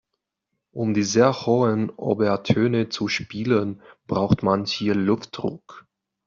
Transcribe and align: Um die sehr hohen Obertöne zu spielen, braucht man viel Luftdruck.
Um 0.71 0.95
die 0.95 1.03
sehr 1.03 1.45
hohen 1.45 1.91
Obertöne 1.91 2.89
zu 2.89 3.07
spielen, 3.07 3.83
braucht 4.07 4.41
man 4.41 4.65
viel 4.65 4.93
Luftdruck. 4.93 5.85